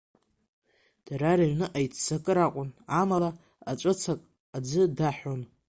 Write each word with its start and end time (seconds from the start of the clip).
Дара 1.05 1.31
рыҩныҟа 1.37 1.79
иццакыр 1.85 2.37
акәын, 2.45 2.69
амала 2.99 3.29
аҵәыцак 3.69 4.19
аӡы 4.55 4.81
даҳәон. 4.97 5.41